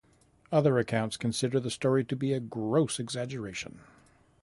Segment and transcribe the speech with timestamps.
[0.51, 3.81] Other accounts consider the story to be a gross exaggeration.